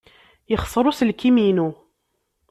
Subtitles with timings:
[0.51, 1.69] Yexṣer uselkim-inu.